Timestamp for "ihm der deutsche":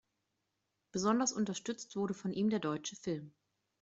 2.33-2.95